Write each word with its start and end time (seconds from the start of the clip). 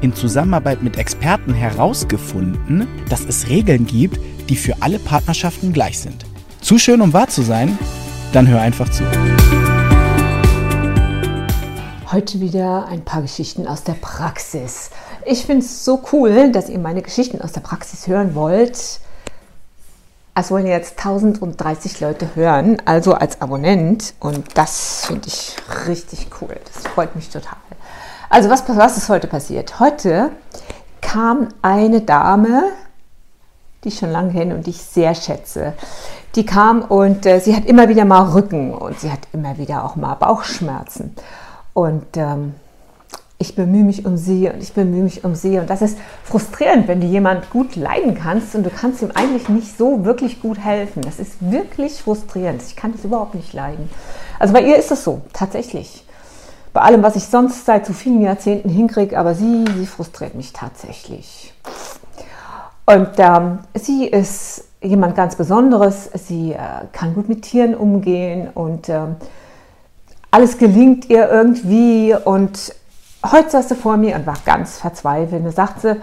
in 0.00 0.14
Zusammenarbeit 0.14 0.82
mit 0.82 0.98
Experten 0.98 1.54
herausgefunden, 1.54 2.86
dass 3.08 3.24
es 3.24 3.48
Regeln 3.48 3.86
gibt, 3.86 4.20
die 4.48 4.56
für 4.56 4.74
alle 4.80 4.98
Partnerschaften 4.98 5.72
gleich 5.72 5.98
sind. 5.98 6.24
Zu 6.60 6.78
schön, 6.78 7.00
um 7.00 7.12
wahr 7.12 7.28
zu 7.28 7.42
sein? 7.42 7.78
Dann 8.32 8.48
hör 8.48 8.60
einfach 8.60 8.88
zu. 8.90 9.04
Heute 12.12 12.40
wieder 12.40 12.86
ein 12.86 13.04
paar 13.04 13.22
Geschichten 13.22 13.66
aus 13.66 13.82
der 13.82 13.94
Praxis. 13.94 14.90
Ich 15.24 15.44
finde 15.44 15.64
es 15.64 15.84
so 15.84 16.02
cool, 16.12 16.52
dass 16.52 16.68
ihr 16.68 16.78
meine 16.78 17.02
Geschichten 17.02 17.40
aus 17.40 17.52
der 17.52 17.60
Praxis 17.60 18.06
hören 18.06 18.34
wollt. 18.34 19.00
Es 20.34 20.50
wollen 20.50 20.66
jetzt 20.66 20.98
1030 20.98 22.00
Leute 22.00 22.28
hören, 22.34 22.80
also 22.84 23.14
als 23.14 23.40
Abonnent. 23.40 24.14
Und 24.20 24.56
das 24.56 25.06
finde 25.06 25.28
ich 25.28 25.56
richtig 25.88 26.28
cool. 26.40 26.56
Das 26.72 26.92
freut 26.92 27.16
mich 27.16 27.28
total. 27.30 27.56
Also 28.28 28.50
was, 28.50 28.64
was 28.68 28.96
ist 28.96 29.08
heute 29.08 29.26
passiert? 29.26 29.78
Heute 29.78 30.30
kam 31.00 31.48
eine 31.62 32.00
Dame, 32.00 32.64
die 33.84 33.88
ich 33.88 33.98
schon 33.98 34.10
lange 34.10 34.32
kenne 34.32 34.54
und 34.54 34.66
die 34.66 34.70
ich 34.70 34.82
sehr 34.82 35.14
schätze. 35.14 35.74
Die 36.34 36.44
kam 36.44 36.82
und 36.82 37.24
äh, 37.24 37.40
sie 37.40 37.54
hat 37.54 37.64
immer 37.66 37.88
wieder 37.88 38.04
mal 38.04 38.30
Rücken 38.30 38.74
und 38.74 38.98
sie 39.00 39.10
hat 39.10 39.20
immer 39.32 39.58
wieder 39.58 39.84
auch 39.84 39.96
mal 39.96 40.14
Bauchschmerzen. 40.14 41.14
Und 41.72 42.16
ähm, 42.16 42.54
ich 43.38 43.54
bemühe 43.54 43.84
mich 43.84 44.06
um 44.06 44.16
sie 44.16 44.48
und 44.48 44.62
ich 44.62 44.72
bemühe 44.72 45.02
mich 45.02 45.24
um 45.24 45.34
sie. 45.34 45.58
Und 45.58 45.68
das 45.68 45.82
ist 45.82 45.98
frustrierend, 46.24 46.88
wenn 46.88 47.00
du 47.00 47.06
jemand 47.06 47.50
gut 47.50 47.76
leiden 47.76 48.14
kannst 48.14 48.54
und 48.54 48.64
du 48.64 48.70
kannst 48.70 49.02
ihm 49.02 49.12
eigentlich 49.14 49.48
nicht 49.48 49.76
so 49.76 50.04
wirklich 50.04 50.40
gut 50.40 50.58
helfen. 50.58 51.02
Das 51.02 51.18
ist 51.18 51.50
wirklich 51.50 52.02
frustrierend. 52.02 52.62
Ich 52.66 52.76
kann 52.76 52.92
das 52.92 53.04
überhaupt 53.04 53.34
nicht 53.34 53.52
leiden. 53.52 53.90
Also 54.38 54.54
bei 54.54 54.62
ihr 54.62 54.76
ist 54.76 54.90
es 54.90 55.04
so, 55.04 55.20
tatsächlich. 55.32 56.05
Bei 56.76 56.82
allem, 56.82 57.02
was 57.02 57.16
ich 57.16 57.24
sonst 57.24 57.64
seit 57.64 57.86
so 57.86 57.94
vielen 57.94 58.20
Jahrzehnten 58.20 58.68
hinkriege, 58.68 59.18
aber 59.18 59.34
sie, 59.34 59.64
sie 59.78 59.86
frustriert 59.86 60.34
mich 60.34 60.52
tatsächlich. 60.52 61.54
Und 62.84 63.12
ähm, 63.16 63.60
sie 63.72 64.04
ist 64.04 64.64
jemand 64.82 65.16
ganz 65.16 65.36
Besonderes. 65.36 66.10
Sie 66.12 66.52
äh, 66.52 66.58
kann 66.92 67.14
gut 67.14 67.30
mit 67.30 67.40
Tieren 67.40 67.74
umgehen 67.74 68.50
und 68.52 68.90
ähm, 68.90 69.16
alles 70.30 70.58
gelingt 70.58 71.08
ihr 71.08 71.30
irgendwie. 71.30 72.14
Und 72.14 72.74
heute 73.24 73.48
saß 73.52 73.70
sie 73.70 73.74
vor 73.74 73.96
mir 73.96 74.14
und 74.14 74.26
war 74.26 74.36
ganz 74.44 74.76
verzweifelt. 74.76 75.46
Und 75.46 75.56
sagt 75.56 75.80
sie, 75.80 75.96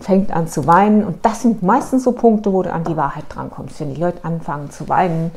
fängt 0.00 0.32
an 0.32 0.48
zu 0.48 0.66
weinen. 0.66 1.04
Und 1.04 1.24
das 1.24 1.42
sind 1.42 1.62
meistens 1.62 2.02
so 2.02 2.10
Punkte, 2.10 2.52
wo 2.52 2.64
du 2.64 2.72
an 2.72 2.82
die 2.82 2.96
Wahrheit 2.96 3.26
drankommst, 3.28 3.78
wenn 3.78 3.94
die 3.94 4.00
Leute 4.00 4.24
anfangen 4.24 4.72
zu 4.72 4.88
weinen. 4.88 5.30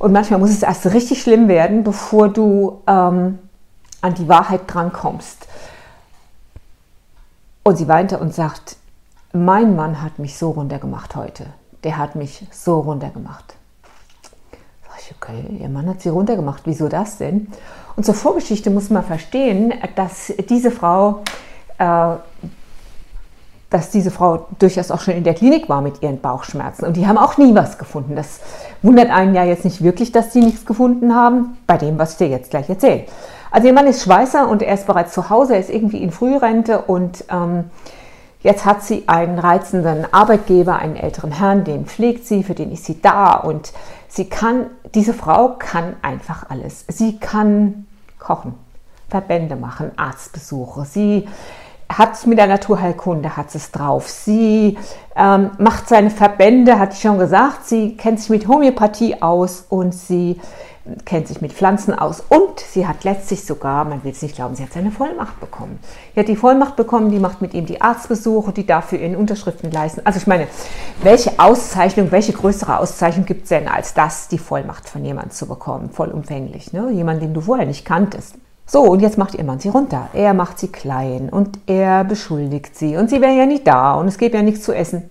Und 0.00 0.12
manchmal 0.12 0.40
muss 0.40 0.48
es 0.48 0.62
erst 0.62 0.86
richtig 0.86 1.20
schlimm 1.20 1.46
werden, 1.46 1.84
bevor 1.84 2.30
du 2.30 2.80
ähm, 2.86 3.38
an 4.00 4.14
die 4.14 4.28
Wahrheit 4.28 4.62
drankommst. 4.66 5.46
Und 7.62 7.76
sie 7.76 7.86
weinte 7.86 8.18
und 8.18 8.34
sagt, 8.34 8.76
mein 9.34 9.76
Mann 9.76 10.02
hat 10.02 10.18
mich 10.18 10.38
so 10.38 10.52
runtergemacht 10.52 11.14
heute. 11.16 11.44
Der 11.84 11.98
hat 11.98 12.16
mich 12.16 12.46
so 12.50 12.80
runtergemacht. 12.80 13.56
Sag 14.88 15.00
ich, 15.00 15.14
okay, 15.20 15.58
ihr 15.60 15.68
Mann 15.68 15.86
hat 15.86 16.00
sie 16.00 16.08
runtergemacht. 16.08 16.62
Wieso 16.64 16.88
das 16.88 17.18
denn? 17.18 17.48
Und 17.94 18.04
zur 18.04 18.14
Vorgeschichte 18.14 18.70
muss 18.70 18.88
man 18.88 19.04
verstehen, 19.04 19.74
dass 19.96 20.32
diese 20.48 20.70
Frau, 20.70 21.24
äh, 21.76 22.14
dass 23.70 23.90
diese 23.90 24.10
Frau 24.10 24.46
durchaus 24.58 24.90
auch 24.90 25.00
schon 25.00 25.14
in 25.14 25.24
der 25.24 25.34
Klinik 25.34 25.68
war 25.68 25.80
mit 25.80 26.02
ihren 26.02 26.20
Bauchschmerzen. 26.20 26.84
Und 26.84 26.96
die 26.96 27.06
haben 27.06 27.18
auch 27.18 27.38
nie 27.38 27.54
was 27.54 27.78
gefunden. 27.78 28.16
Das 28.16 28.40
wundert 28.82 29.10
einen 29.10 29.34
ja 29.34 29.44
jetzt 29.44 29.64
nicht 29.64 29.82
wirklich, 29.82 30.10
dass 30.12 30.32
sie 30.32 30.40
nichts 30.40 30.66
gefunden 30.66 31.14
haben, 31.14 31.56
bei 31.66 31.76
dem, 31.76 31.98
was 31.98 32.12
ich 32.12 32.18
dir 32.18 32.28
jetzt 32.28 32.50
gleich 32.50 32.68
erzähle. 32.68 33.04
Also 33.52 33.68
ihr 33.68 33.74
Mann 33.74 33.86
ist 33.86 34.02
Schweißer 34.02 34.48
und 34.48 34.62
er 34.62 34.74
ist 34.74 34.86
bereits 34.86 35.12
zu 35.12 35.30
Hause, 35.30 35.54
er 35.54 35.60
ist 35.60 35.70
irgendwie 35.70 36.02
in 36.02 36.10
Frührente 36.10 36.82
und 36.82 37.24
ähm, 37.30 37.64
Jetzt 38.42 38.64
hat 38.64 38.82
sie 38.82 39.06
einen 39.06 39.38
reizenden 39.38 40.10
Arbeitgeber, 40.12 40.76
einen 40.76 40.96
älteren 40.96 41.30
Herrn, 41.30 41.64
den 41.64 41.84
pflegt 41.84 42.26
sie, 42.26 42.42
für 42.42 42.54
den 42.54 42.72
ist 42.72 42.86
sie 42.86 43.00
da 43.02 43.34
und 43.34 43.72
sie 44.08 44.30
kann, 44.30 44.66
diese 44.94 45.12
Frau 45.12 45.56
kann 45.58 45.96
einfach 46.00 46.48
alles. 46.48 46.86
Sie 46.88 47.18
kann 47.18 47.86
kochen, 48.18 48.54
Verbände 49.10 49.56
machen, 49.56 49.90
Arztbesuche. 49.96 50.86
Sie 50.86 51.28
hat 51.90 52.26
mit 52.26 52.38
der 52.38 52.46
Naturheilkunde 52.46 53.36
hat 53.36 53.54
es 53.54 53.70
drauf. 53.72 54.08
Sie 54.08 54.78
ähm, 55.16 55.50
macht 55.58 55.88
seine 55.88 56.10
Verbände, 56.10 56.78
hat 56.78 56.94
ich 56.94 57.00
schon 57.00 57.18
gesagt. 57.18 57.66
Sie 57.66 57.96
kennt 57.96 58.20
sich 58.20 58.30
mit 58.30 58.48
Homöopathie 58.48 59.20
aus 59.20 59.66
und 59.68 59.92
sie 59.94 60.40
kennt 61.04 61.28
sich 61.28 61.40
mit 61.40 61.52
Pflanzen 61.52 61.96
aus 61.96 62.22
und 62.28 62.58
sie 62.58 62.86
hat 62.86 63.04
letztlich 63.04 63.44
sogar, 63.44 63.84
man 63.84 64.02
will 64.02 64.12
es 64.12 64.22
nicht 64.22 64.34
glauben, 64.34 64.54
sie 64.54 64.62
hat 64.62 64.72
seine 64.72 64.90
Vollmacht 64.90 65.38
bekommen. 65.38 65.78
Sie 66.14 66.20
hat 66.20 66.28
die 66.28 66.36
Vollmacht 66.36 66.76
bekommen, 66.76 67.10
die 67.10 67.18
macht 67.18 67.42
mit 67.42 67.54
ihm 67.54 67.66
die 67.66 67.80
Arztbesuche, 67.80 68.52
die 68.52 68.66
dafür 68.66 68.98
ihren 68.98 69.16
Unterschriften 69.16 69.70
leisten. 69.70 70.00
Also 70.04 70.18
ich 70.18 70.26
meine, 70.26 70.48
welche 71.02 71.38
Auszeichnung, 71.38 72.10
welche 72.10 72.32
größere 72.32 72.78
Auszeichnung 72.78 73.26
gibt 73.26 73.44
es 73.44 73.50
denn 73.50 73.68
als 73.68 73.94
das, 73.94 74.28
die 74.28 74.38
Vollmacht 74.38 74.88
von 74.88 75.04
jemandem 75.04 75.32
zu 75.32 75.46
bekommen, 75.46 75.90
vollumfänglich, 75.90 76.72
ne? 76.72 76.90
jemand, 76.90 77.22
den 77.22 77.34
du 77.34 77.42
vorher 77.42 77.66
nicht 77.66 77.84
kanntest. 77.84 78.36
So, 78.72 78.82
und 78.82 79.00
jetzt 79.00 79.18
macht 79.18 79.34
ihr 79.34 79.42
Mann 79.42 79.58
sie 79.58 79.68
runter. 79.68 80.10
Er 80.12 80.32
macht 80.32 80.60
sie 80.60 80.68
klein 80.68 81.28
und 81.28 81.58
er 81.66 82.04
beschuldigt 82.04 82.76
sie 82.76 82.96
und 82.96 83.10
sie 83.10 83.20
wäre 83.20 83.36
ja 83.36 83.44
nicht 83.44 83.66
da 83.66 83.94
und 83.94 84.06
es 84.06 84.16
gibt 84.16 84.32
ja 84.32 84.42
nichts 84.42 84.62
zu 84.62 84.72
essen. 84.72 85.10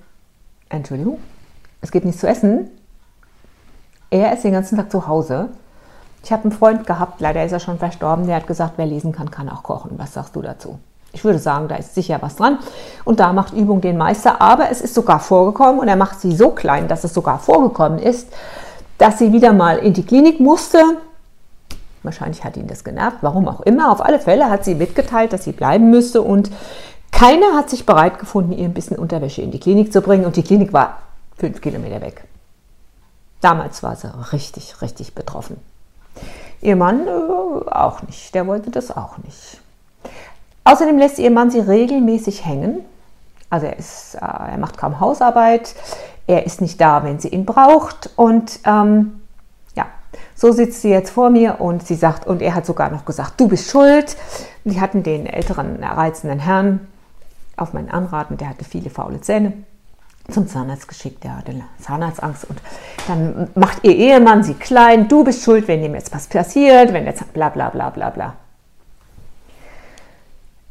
Entschuldigung, 0.70 1.20
es 1.82 1.92
gibt 1.92 2.06
nichts 2.06 2.22
zu 2.22 2.28
essen? 2.28 2.70
Er 4.12 4.32
ist 4.32 4.46
den 4.46 4.54
ganzen 4.54 4.78
Tag 4.78 4.90
zu 4.90 5.08
Hause. 5.08 5.50
Ich 6.24 6.32
habe 6.32 6.44
einen 6.44 6.54
Freund 6.54 6.88
gehabt, 6.88 7.20
leider 7.20 7.44
ist 7.44 7.52
er 7.52 7.60
schon 7.60 7.80
verstorben, 7.80 8.28
der 8.28 8.38
hat 8.38 8.48
gesagt, 8.48 8.76
wer 8.78 8.86
lesen 8.86 9.12
kann, 9.12 9.30
kann 9.30 9.50
auch 9.50 9.64
kochen. 9.64 9.92
Was 9.98 10.14
sagst 10.14 10.38
du 10.38 10.42
dazu? 10.42 10.80
Ich 11.12 11.26
würde 11.26 11.40
sagen, 11.40 11.68
da 11.68 11.76
ist 11.76 11.94
sicher 11.94 12.20
was 12.22 12.38
dran. 12.38 12.60
Und 13.04 13.20
da 13.20 13.34
macht 13.34 13.52
Übung 13.52 13.82
den 13.82 13.98
Meister. 13.98 14.42
Aber 14.42 14.70
es 14.70 14.80
ist 14.80 14.94
sogar 14.94 15.20
vorgekommen 15.20 15.82
und 15.82 15.90
er 15.90 15.98
macht 15.98 16.22
sie 16.22 16.34
so 16.34 16.52
klein, 16.52 16.88
dass 16.88 17.04
es 17.04 17.14
sogar 17.14 17.40
vorgekommen 17.40 18.00
ist, 18.00 18.30
dass 18.98 19.20
sie 19.20 19.34
wieder 19.34 19.52
mal 19.52 19.80
in 19.80 19.92
die 19.92 20.06
Klinik 20.06 20.40
musste. 20.40 20.82
Wahrscheinlich 22.04 22.44
hat 22.44 22.56
ihn 22.58 22.68
das 22.68 22.84
genervt, 22.84 23.18
warum 23.22 23.48
auch 23.48 23.62
immer. 23.62 23.92
Auf 23.92 24.02
alle 24.02 24.20
Fälle 24.20 24.50
hat 24.50 24.64
sie 24.64 24.76
mitgeteilt, 24.76 25.34
dass 25.34 25.44
sie 25.44 25.52
bleiben 25.52 25.90
müsste 25.90 26.22
und 26.22 26.50
keiner 27.12 27.56
hat 27.56 27.70
sich 27.70 27.86
bereit 27.86 28.20
gefunden, 28.20 28.54
ihr 28.54 28.66
ein 28.66 28.74
bisschen 28.74 28.98
Unterwäsche 28.98 29.42
in 29.42 29.52
die 29.52 29.60
Klinik 29.60 29.92
zu 29.92 30.02
bringen. 30.02 30.26
Und 30.26 30.36
die 30.36 30.44
Klinik 30.44 30.72
war 30.72 31.00
fünf 31.38 31.60
Kilometer 31.62 32.02
weg. 32.02 32.24
Damals 33.42 33.84
war 33.84 33.96
sie 33.96 34.10
richtig, 34.32 34.82
richtig 34.82 35.16
betroffen. 35.16 35.58
Ihr 36.62 36.76
Mann 36.76 37.08
äh, 37.08 37.70
auch 37.72 38.04
nicht, 38.04 38.36
der 38.36 38.48
wollte 38.48 38.70
das 38.70 38.96
auch 38.96 39.18
nicht. 39.20 39.60
Außerdem 40.66 40.98
lässt 40.98 41.20
ihr 41.20 41.32
Mann 41.32 41.50
sie 41.50 41.60
regelmäßig 41.60 42.46
hängen. 42.46 42.86
Also 43.50 43.66
er, 43.66 43.80
ist, 43.80 44.16
äh, 44.16 44.20
er 44.20 44.58
macht 44.58 44.78
kaum 44.78 45.00
Hausarbeit, 45.00 45.74
er 46.28 46.46
ist 46.46 46.62
nicht 46.62 46.80
da, 46.80 47.04
wenn 47.04 47.20
sie 47.20 47.30
ihn 47.30 47.46
braucht. 47.46 48.10
Und 48.16 48.60
ähm, 48.66 49.19
so 50.40 50.54
sitzt 50.54 50.82
sie 50.82 50.90
jetzt 50.90 51.10
vor 51.10 51.30
mir 51.30 51.60
und 51.60 51.86
sie 51.86 51.96
sagt, 51.96 52.26
und 52.26 52.42
er 52.42 52.56
hat 52.56 52.66
sogar 52.66 52.90
noch 52.90 53.04
gesagt, 53.04 53.34
du 53.42 53.50
bist 53.50 53.70
schuld. 53.70 54.16
Die 54.64 54.80
hatten 54.80 55.04
den 55.04 55.26
älteren, 55.26 55.84
reizenden 55.84 56.40
Herrn 56.40 56.88
auf 57.58 57.74
meinen 57.74 57.90
Anraten, 57.92 58.38
der 58.38 58.48
hatte 58.48 58.64
viele 58.64 58.90
faule 58.90 59.20
Zähne 59.20 59.52
zum 60.32 60.48
Zahnarzt 60.48 60.88
geschickt, 60.88 61.26
der 61.26 61.36
hatte 61.36 61.56
Zahnarztangst 61.80 62.46
und 62.46 62.62
dann 63.08 63.50
macht 63.56 63.84
ihr 63.84 63.94
Ehemann 63.94 64.44
sie 64.44 64.54
klein, 64.54 65.10
du 65.10 65.26
bist 65.26 65.44
schuld, 65.44 65.68
wenn 65.68 65.84
ihm 65.84 65.96
jetzt 65.96 66.14
was 66.14 66.28
passiert, 66.28 66.94
wenn 66.94 67.06
jetzt 67.06 67.34
bla 67.34 67.50
bla 67.50 67.70
bla 67.70 67.90
bla 67.90 68.10
bla. 68.10 68.36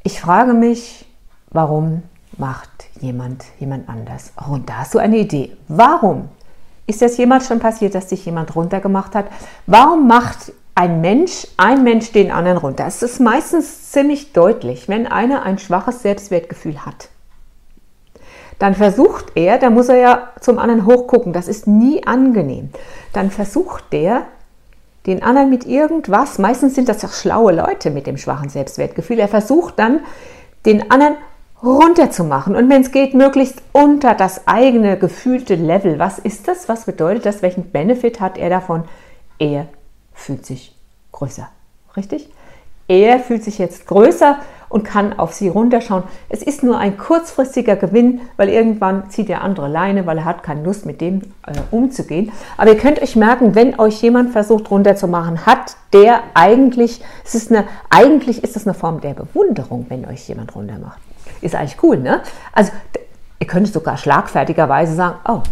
Ich 0.03 0.19
frage 0.19 0.55
mich, 0.55 1.07
warum 1.51 2.05
macht 2.39 2.71
jemand 3.01 3.45
jemand 3.59 3.87
anders? 3.89 4.33
Oh, 4.41 4.55
und 4.55 4.71
da 4.71 4.79
hast 4.79 4.95
du 4.95 4.99
eine 4.99 5.19
Idee. 5.19 5.57
Warum? 5.67 6.31
Ist 6.89 7.03
das 7.03 7.17
jemand 7.19 7.45
schon 7.45 7.61
passiert, 7.61 7.95
dass 7.95 8.09
sich 8.09 8.25
jemand 8.25 8.57
runtergemacht 8.57 9.15
hat? 9.15 9.27
Warum 9.67 10.09
macht 10.09 10.53
ein 10.75 11.01
Mensch, 11.01 11.47
ein 11.57 11.85
Mensch 11.85 12.11
den 12.11 12.33
anderen 12.33 12.59
runter? 12.59 12.87
Es 12.87 13.03
ist 13.03 13.21
meistens 13.21 13.93
ziemlich 13.93 14.33
deutlich, 14.33 14.89
wenn 14.89 15.07
einer 15.07 15.43
ein 15.43 15.59
schwaches 15.59 16.03
Selbstwertgefühl 16.03 16.85
hat 16.85 17.11
dann 18.59 18.75
versucht 18.75 19.33
er, 19.35 19.59
da 19.59 19.71
muss 19.71 19.89
er 19.89 19.97
ja 19.97 20.29
zum 20.41 20.59
anderen 20.59 20.85
hochgucken, 20.87 21.33
das 21.33 21.49
ist 21.49 21.67
nie 21.67 22.05
angenehm, 22.07 22.71
dann 23.13 23.31
versucht 23.31 23.85
der, 23.93 24.23
den 25.07 25.23
anderen 25.23 25.49
mit 25.49 25.65
irgendwas, 25.65 26.39
meistens 26.39 26.75
sind 26.75 26.89
das 26.89 27.05
auch 27.05 27.13
schlaue 27.13 27.53
Leute 27.53 27.91
mit 27.91 28.07
dem 28.07 28.17
schwachen 28.17 28.49
Selbstwertgefühl, 28.49 29.21
er 29.21 29.29
versucht 29.29 29.79
dann, 29.79 30.01
den 30.67 30.91
anderen 30.91 31.17
runter 31.63 32.11
zu 32.11 32.25
machen 32.25 32.55
und 32.55 32.69
wenn 32.71 32.83
es 32.83 32.93
geht, 32.93 33.15
möglichst 33.15 33.63
unter 33.73 34.15
das 34.15 34.47
eigene 34.47 34.97
gefühlte 34.97 35.57
Level. 35.57 35.99
Was 35.99 36.19
ist 36.19 36.49
das? 36.49 36.69
Was 36.69 36.85
bedeutet 36.85 37.27
das? 37.27 37.43
Welchen 37.43 37.71
Benefit 37.71 38.21
hat 38.21 38.39
er 38.39 38.51
davon? 38.51 38.85
Er 39.39 39.67
fühlt 40.15 40.47
sich 40.47 40.75
größer. 41.13 41.49
Richtig? 41.97 42.31
Er 42.87 43.19
fühlt 43.19 43.45
sich 43.45 43.59
jetzt 43.59 43.87
größer 43.87 44.39
und 44.69 44.85
kann 44.85 45.19
auf 45.19 45.33
sie 45.33 45.49
runterschauen. 45.49 46.05
Es 46.29 46.43
ist 46.43 46.63
nur 46.63 46.79
ein 46.79 46.97
kurzfristiger 46.99 47.77
Gewinn, 47.77 48.21
weil 48.37 48.49
irgendwann 48.49 49.11
zieht 49.11 49.29
der 49.29 49.43
andere 49.43 49.69
Leine, 49.69 50.07
weil 50.07 50.19
er 50.19 50.25
hat 50.25 50.43
keine 50.43 50.63
Lust 50.63 50.87
mit 50.87 51.01
dem 51.01 51.23
äh, 51.47 51.53
umzugehen. 51.71 52.33
Aber 52.57 52.71
ihr 52.71 52.77
könnt 52.77 53.01
euch 53.01 53.17
merken, 53.17 53.55
wenn 53.55 53.79
euch 53.79 54.01
jemand 54.03 54.31
versucht 54.31 54.71
runterzumachen, 54.71 55.47
hat 55.47 55.77
der 55.93 56.21
eigentlich, 56.35 57.03
es 57.25 57.35
ist 57.35 57.51
eine, 57.51 57.67
eigentlich 57.91 58.45
ist 58.45 58.57
das 58.57 58.67
eine 58.67 58.75
Form 58.75 59.01
der 59.01 59.15
Bewunderung, 59.15 59.87
wenn 59.89 60.07
euch 60.07 60.29
jemand 60.29 60.55
runtermacht. 60.55 61.01
Ist 61.41 61.55
eigentlich 61.55 61.83
cool, 61.83 61.99
ne? 61.99 62.23
Also 62.53 62.73
ihr 63.39 63.47
könnt 63.47 63.69
sogar 63.69 63.97
schlagfertigerweise 63.97 64.95
sagen, 64.95 65.19
oh, 65.29 65.43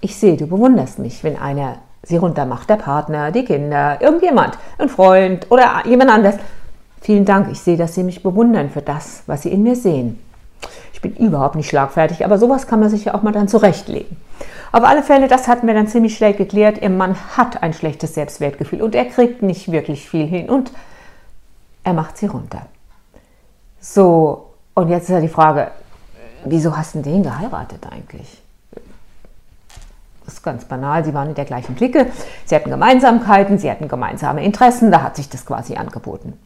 ich 0.00 0.16
sehe, 0.16 0.36
du 0.36 0.46
bewunderst 0.46 0.98
mich, 0.98 1.24
wenn 1.24 1.36
einer 1.36 1.76
sie 2.02 2.16
runtermacht, 2.16 2.70
der 2.70 2.76
Partner, 2.76 3.32
die 3.32 3.44
Kinder, 3.44 3.98
irgendjemand, 4.00 4.58
ein 4.78 4.88
Freund 4.88 5.46
oder 5.50 5.82
jemand 5.84 6.10
anders. 6.10 6.36
Vielen 7.00 7.24
Dank, 7.24 7.50
ich 7.50 7.60
sehe, 7.60 7.76
dass 7.76 7.94
Sie 7.94 8.02
mich 8.02 8.22
bewundern 8.22 8.70
für 8.70 8.82
das, 8.82 9.22
was 9.26 9.42
Sie 9.42 9.50
in 9.50 9.62
mir 9.62 9.76
sehen. 9.76 10.18
Ich 10.92 11.00
bin 11.00 11.14
überhaupt 11.14 11.54
nicht 11.54 11.68
schlagfertig, 11.68 12.24
aber 12.24 12.38
sowas 12.38 12.66
kann 12.66 12.80
man 12.80 12.88
sich 12.88 13.04
ja 13.04 13.14
auch 13.14 13.22
mal 13.22 13.32
dann 13.32 13.46
zurechtlegen. 13.46 14.16
Auf 14.72 14.82
alle 14.82 15.02
Fälle, 15.02 15.28
das 15.28 15.46
hatten 15.46 15.66
wir 15.66 15.74
dann 15.74 15.86
ziemlich 15.86 16.16
schnell 16.16 16.34
geklärt. 16.34 16.82
Ihr 16.82 16.90
Mann 16.90 17.16
hat 17.36 17.62
ein 17.62 17.72
schlechtes 17.72 18.14
Selbstwertgefühl 18.14 18.82
und 18.82 18.94
er 18.94 19.04
kriegt 19.04 19.42
nicht 19.42 19.70
wirklich 19.70 20.08
viel 20.08 20.26
hin 20.26 20.50
und 20.50 20.72
er 21.84 21.92
macht 21.92 22.18
sie 22.18 22.26
runter. 22.26 22.62
So, 23.80 24.47
und 24.78 24.88
jetzt 24.90 25.04
ist 25.04 25.10
ja 25.10 25.20
die 25.20 25.28
Frage, 25.28 25.72
wieso 26.44 26.76
hast 26.76 26.94
du 26.94 27.02
den 27.02 27.22
geheiratet 27.22 27.86
eigentlich? 27.90 28.42
Das 30.24 30.34
ist 30.34 30.42
ganz 30.42 30.64
banal, 30.66 31.04
sie 31.04 31.14
waren 31.14 31.30
in 31.30 31.34
der 31.34 31.46
gleichen 31.46 31.74
Clique, 31.74 32.06
sie 32.44 32.54
hatten 32.54 32.70
Gemeinsamkeiten, 32.70 33.58
sie 33.58 33.70
hatten 33.70 33.88
gemeinsame 33.88 34.44
Interessen, 34.44 34.92
da 34.92 35.02
hat 35.02 35.16
sich 35.16 35.28
das 35.28 35.44
quasi 35.44 35.74
angeboten. 35.74 36.38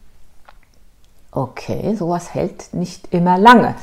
Okay, 1.31 1.95
sowas 1.95 2.33
hält 2.33 2.73
nicht 2.73 3.13
immer 3.13 3.37
lange. 3.37 3.75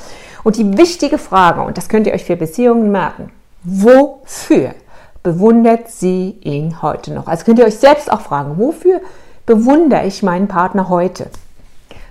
Und 0.43 0.57
die 0.57 0.77
wichtige 0.77 1.19
Frage, 1.19 1.63
und 1.63 1.77
das 1.77 1.89
könnt 1.89 2.07
ihr 2.07 2.15
euch 2.15 2.25
für 2.25 2.37
Beziehungen 2.37 2.91
merken, 2.91 3.31
wofür 3.63 4.75
bewundert 5.23 5.91
sie 5.91 6.39
ihn 6.41 6.83
heute 6.83 7.13
noch? 7.13 7.29
Also 7.29 7.45
könnt 7.45 7.59
ihr 7.59 7.67
euch 7.67 7.79
selbst 7.79 8.11
auch 8.11 8.23
fragen, 8.23 8.59
wofür 8.59 9.01
bewundere 9.47 10.07
ich 10.07 10.23
meinen 10.23 10.49
Partner 10.49 10.89
heute? 10.89 11.31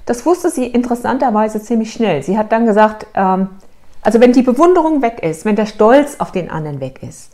Das 0.10 0.26
wusste 0.26 0.50
sie 0.50 0.66
interessanterweise 0.66 1.62
ziemlich 1.62 1.94
schnell. 1.94 2.24
Sie 2.24 2.36
hat 2.36 2.52
dann 2.52 2.66
gesagt, 2.66 3.06
ähm, 3.14 3.50
also 4.02 4.20
wenn 4.20 4.34
die 4.34 4.42
Bewunderung 4.42 5.04
weg 5.04 5.20
ist, 5.22 5.46
wenn 5.46 5.56
der 5.56 5.68
Stolz 5.68 6.16
auf 6.18 6.32
den 6.32 6.50
anderen 6.50 6.80
weg 6.80 7.04
ist, 7.04 7.30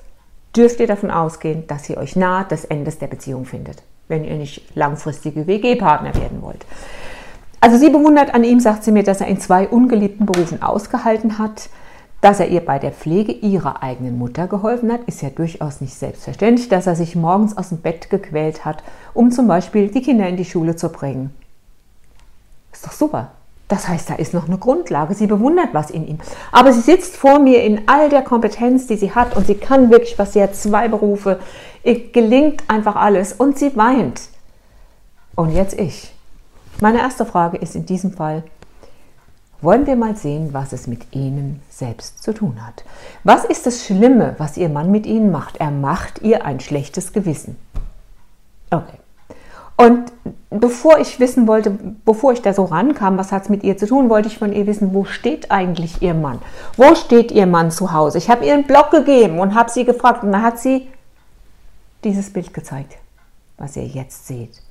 dürft 0.54 0.82
ihr 0.82 0.88
davon 0.88 1.10
ausgehen, 1.10 1.68
dass 1.68 1.90
ihr 1.90 1.96
euch 1.96 2.18
nahe 2.18 2.44
des 2.44 2.66
Endes 2.66 2.98
der 2.98 3.08
Beziehung 3.08 3.46
findet, 3.46 3.82
wenn 4.10 4.26
ihr 4.26 4.36
nicht 4.36 4.76
langfristige 4.76 5.48
WG-Partner 5.48 6.16
werden 6.16 6.42
wollt. 6.42 6.66
Also 7.62 7.78
sie 7.78 7.90
bewundert 7.90 8.34
an 8.34 8.44
ihm, 8.44 8.60
sagt 8.60 8.84
sie 8.84 8.92
mir, 8.92 9.04
dass 9.04 9.22
er 9.22 9.28
in 9.28 9.40
zwei 9.40 9.70
ungeliebten 9.70 10.26
Berufen 10.26 10.62
ausgehalten 10.62 11.40
hat, 11.40 11.70
dass 12.20 12.42
er 12.42 12.50
ihr 12.50 12.60
bei 12.60 12.78
der 12.78 12.92
Pflege 12.92 13.32
ihrer 13.32 13.84
eigenen 13.84 14.18
Mutter 14.18 14.48
geholfen 14.48 14.92
hat, 14.92 15.06
ist 15.06 15.22
ja 15.22 15.30
durchaus 15.30 15.80
nicht 15.80 15.94
selbstverständlich, 15.94 16.68
dass 16.68 16.88
er 16.88 16.98
sich 16.98 17.16
morgens 17.16 17.58
aus 17.58 17.70
dem 17.70 17.78
Bett 17.78 18.10
gequält 18.10 18.66
hat, 18.66 18.84
um 19.14 19.32
zum 19.32 19.48
Beispiel 19.48 19.88
die 19.88 20.02
Kinder 20.02 20.28
in 20.28 20.36
die 20.36 20.44
Schule 20.44 20.76
zu 20.76 20.90
bringen. 20.90 21.32
Ist 22.76 22.86
doch 22.86 22.92
super. 22.92 23.32
Das 23.70 23.88
heißt, 23.88 24.10
da 24.10 24.16
ist 24.16 24.34
noch 24.34 24.48
eine 24.48 24.58
Grundlage. 24.58 25.16
Sie 25.16 25.28
bewundert 25.28 25.70
was 25.72 25.90
in 25.90 26.06
ihm. 26.06 26.20
Aber 26.52 26.74
sie 26.74 26.82
sitzt 26.82 27.16
vor 27.16 27.40
mir 27.40 27.64
in 27.64 27.88
all 27.88 28.10
der 28.10 28.22
Kompetenz, 28.22 28.86
die 28.86 28.98
sie 28.98 29.16
hat 29.16 29.36
und 29.36 29.48
sie 29.48 29.56
kann 29.56 29.90
wirklich 29.90 30.20
was. 30.20 30.34
Sie 30.34 30.44
hat 30.44 30.56
zwei 30.56 30.90
Berufe. 30.90 31.40
Ihr 31.84 32.12
gelingt 32.12 32.64
einfach 32.68 32.98
alles 32.98 33.32
und 33.32 33.58
sie 33.58 33.76
weint. 33.78 34.24
Und 35.36 35.52
jetzt 35.54 35.80
ich. 35.80 36.14
Meine 36.82 37.00
erste 37.00 37.26
Frage 37.26 37.58
ist 37.58 37.76
in 37.76 37.86
diesem 37.86 38.12
Fall, 38.12 38.44
wollen 39.62 39.88
wir 39.88 39.96
mal 39.96 40.18
sehen, 40.18 40.50
was 40.52 40.74
es 40.74 40.86
mit 40.86 41.16
Ihnen 41.16 41.62
selbst 41.70 42.22
zu 42.22 42.34
tun 42.34 42.58
hat. 42.68 42.84
Was 43.24 43.46
ist 43.46 43.66
das 43.66 43.86
Schlimme, 43.86 44.36
was 44.38 44.58
Ihr 44.58 44.68
Mann 44.70 44.92
mit 44.92 45.06
Ihnen 45.06 45.32
macht? 45.32 45.58
Er 45.58 45.72
macht 45.72 46.22
ihr 46.22 46.46
ein 46.46 46.60
schlechtes 46.60 47.14
Gewissen. 47.14 47.56
Okay. 48.70 49.00
Und 49.78 50.12
bevor 50.50 51.00
ich 51.00 51.20
wissen 51.20 51.48
wollte, 51.48 51.72
bevor 52.06 52.32
ich 52.32 52.42
da 52.42 52.54
so 52.54 52.64
rankam, 52.64 53.18
was 53.18 53.32
hat 53.32 53.44
es 53.44 53.50
mit 53.50 53.64
ihr 53.64 53.78
zu 53.78 53.88
tun, 53.88 54.10
wollte 54.10 54.30
ich 54.30 54.38
von 54.38 54.54
ihr 54.54 54.68
wissen, 54.68 54.94
wo 54.94 55.04
steht 55.04 55.52
eigentlich 55.52 56.02
ihr 56.02 56.14
Mann? 56.14 56.40
Wo 56.78 56.96
steht 56.96 57.32
ihr 57.32 57.46
Mann 57.46 57.72
zu 57.72 57.92
Hause? 57.92 58.18
Ich 58.18 58.30
habe 58.30 58.46
ihr 58.46 58.54
einen 58.54 58.64
Blog 58.64 58.92
gegeben 58.92 59.40
und 59.40 59.54
habe 59.54 59.70
sie 59.70 59.84
gefragt 59.84 60.24
und 60.24 60.32
dann 60.32 60.44
hat 60.44 60.60
sie 60.60 60.88
dieses 62.04 62.32
Bild 62.32 62.54
gezeigt, 62.54 62.94
was 63.58 63.76
ihr 63.76 63.86
jetzt 63.86 64.28
seht. 64.28 64.62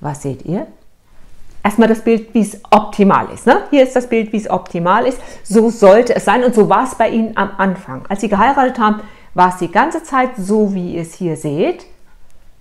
Was 0.00 0.22
seht 0.22 0.44
ihr? 0.46 0.66
Erstmal 1.62 1.88
das 1.88 2.02
Bild, 2.02 2.34
wie 2.34 2.42
es 2.42 2.58
optimal 2.70 3.28
ist. 3.32 3.46
Ne? 3.46 3.62
Hier 3.70 3.82
ist 3.82 3.96
das 3.96 4.06
Bild, 4.08 4.32
wie 4.32 4.36
es 4.36 4.50
optimal 4.50 5.06
ist. 5.06 5.18
So 5.44 5.70
sollte 5.70 6.14
es 6.14 6.24
sein 6.24 6.44
und 6.44 6.54
so 6.54 6.68
war 6.68 6.84
es 6.84 6.94
bei 6.94 7.08
ihnen 7.08 7.36
am 7.36 7.52
Anfang. 7.56 8.04
Als 8.08 8.20
sie 8.20 8.28
geheiratet 8.28 8.78
haben, 8.78 9.00
war 9.34 9.48
es 9.48 9.56
die 9.56 9.70
ganze 9.70 10.02
Zeit 10.02 10.30
so, 10.36 10.74
wie 10.74 10.94
ihr 10.94 11.02
es 11.02 11.14
hier 11.14 11.36
seht. 11.36 11.86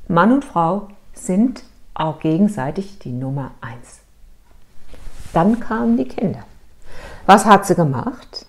Mann 0.07 0.31
und 0.31 0.45
Frau 0.45 0.87
sind 1.13 1.63
auch 1.93 2.19
gegenseitig 2.19 2.99
die 2.99 3.11
Nummer 3.11 3.51
eins. 3.61 3.99
Dann 5.33 5.59
kamen 5.59 5.97
die 5.97 6.07
Kinder. 6.07 6.39
Was 7.25 7.45
hat 7.45 7.65
sie 7.65 7.75
gemacht? 7.75 8.45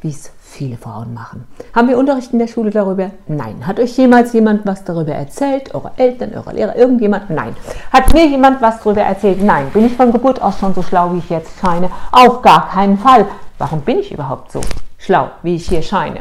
Wie 0.00 0.10
es 0.10 0.30
viele 0.48 0.76
Frauen 0.76 1.14
machen. 1.14 1.46
Haben 1.74 1.88
wir 1.88 1.98
Unterricht 1.98 2.32
in 2.32 2.38
der 2.38 2.48
Schule 2.48 2.70
darüber? 2.70 3.10
Nein. 3.26 3.66
Hat 3.66 3.78
euch 3.78 3.96
jemals 3.96 4.32
jemand 4.32 4.66
was 4.66 4.82
darüber 4.84 5.12
erzählt? 5.12 5.74
Eure 5.74 5.92
Eltern, 5.96 6.34
eure 6.34 6.52
Lehrer, 6.52 6.76
irgendjemand? 6.76 7.30
Nein. 7.30 7.54
Hat 7.92 8.12
mir 8.12 8.26
jemand 8.26 8.60
was 8.62 8.78
darüber 8.82 9.02
erzählt? 9.02 9.42
Nein. 9.42 9.70
Bin 9.70 9.86
ich 9.86 9.94
von 9.94 10.10
Geburt 10.10 10.40
aus 10.40 10.58
schon 10.58 10.74
so 10.74 10.82
schlau, 10.82 11.12
wie 11.12 11.18
ich 11.18 11.30
jetzt 11.30 11.58
scheine? 11.60 11.90
Auf 12.10 12.42
gar 12.42 12.70
keinen 12.70 12.98
Fall. 12.98 13.26
Warum 13.58 13.82
bin 13.82 13.98
ich 13.98 14.12
überhaupt 14.12 14.50
so 14.50 14.60
schlau, 14.98 15.30
wie 15.42 15.56
ich 15.56 15.68
hier 15.68 15.82
scheine? 15.82 16.20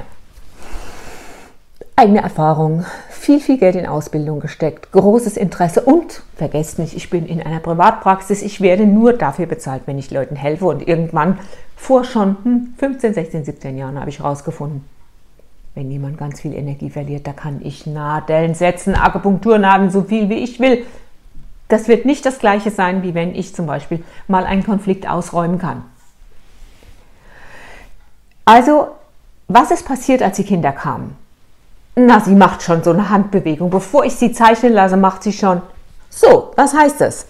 Eigene 1.96 2.22
Erfahrung, 2.22 2.86
viel, 3.28 3.42
viel 3.42 3.58
Geld 3.58 3.76
in 3.76 3.86
Ausbildung 3.86 4.40
gesteckt, 4.40 4.94
großes 4.94 5.36
Interesse 5.36 5.82
und 5.82 6.24
vergesst 6.38 6.80
nicht, 6.80 6.96
ich 6.96 7.10
bin 7.10 7.26
in 7.26 7.42
einer 7.42 7.60
Privatpraxis, 7.60 8.42
ich 8.42 8.62
werde 8.62 8.86
nur 8.86 9.12
dafür 9.12 9.48
bezahlt, 9.48 9.82
wenn 9.86 9.98
ich 9.98 10.12
Leuten 10.12 10.38
helfe 10.38 10.66
und 10.66 10.88
irgendwann 10.88 11.38
vor 11.76 12.06
schon 12.06 12.74
15, 12.78 13.14
16, 13.14 13.44
17 13.44 13.78
Jahren 13.78 14.00
habe 14.00 14.10
ich 14.10 14.20
herausgefunden, 14.20 14.86
wenn 15.76 15.92
jemand 15.92 16.18
ganz 16.18 16.40
viel 16.40 16.54
Energie 16.54 16.90
verliert, 16.90 17.28
da 17.28 17.34
kann 17.34 17.60
ich 17.62 17.86
Nadeln 17.86 18.56
setzen, 18.56 18.96
Akupunkturnadeln, 18.96 19.90
so 19.90 20.04
viel 20.04 20.30
wie 20.30 20.36
ich 20.36 20.62
will. 20.62 20.86
Das 21.68 21.90
wird 21.90 22.06
nicht 22.06 22.26
das 22.26 22.40
gleiche 22.40 22.72
sein, 22.72 23.04
wie 23.04 23.14
wenn 23.14 23.36
ich 23.36 23.54
zum 23.54 23.66
Beispiel 23.66 24.06
mal 24.30 24.46
einen 24.46 24.64
Konflikt 24.64 25.06
ausräumen 25.06 25.60
kann. 25.60 25.84
Also, 28.46 28.88
was 29.50 29.70
ist 29.72 29.86
passiert, 29.86 30.22
als 30.22 30.38
die 30.38 30.46
Kinder 30.46 30.72
kamen? 30.72 31.27
Na, 32.00 32.20
sie 32.20 32.36
macht 32.36 32.62
schon 32.62 32.84
so 32.84 32.92
eine 32.92 33.10
Handbewegung. 33.10 33.72
Bevor 33.72 34.06
ich 34.06 34.16
sie 34.16 34.32
zeichnen 34.32 34.72
lasse, 34.72 34.98
macht 34.98 35.24
sie 35.24 35.34
schon. 35.34 35.64
So, 36.12 36.52
was 36.56 36.76
heißt 36.76 37.02
das? 37.02 37.26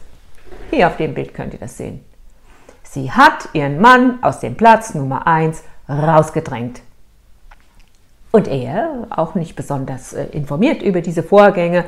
Hier 0.69 0.87
auf 0.87 0.97
dem 0.97 1.13
Bild 1.13 1.33
könnt 1.33 1.53
ihr 1.53 1.59
das 1.59 1.77
sehen. 1.77 2.03
Sie 2.83 3.09
hat 3.09 3.47
ihren 3.53 3.79
Mann 3.79 4.21
aus 4.21 4.41
dem 4.41 4.57
Platz 4.57 4.93
Nummer 4.93 5.25
1 5.25 5.63
rausgedrängt. 5.87 6.81
Und 8.31 8.49
er, 8.49 9.07
auch 9.09 9.35
nicht 9.35 9.55
besonders 9.55 10.11
äh, 10.11 10.25
informiert 10.31 10.81
über 10.81 10.99
diese 10.99 11.23
Vorgänge, 11.23 11.85